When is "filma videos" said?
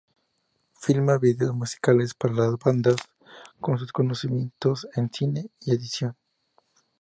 0.73-1.53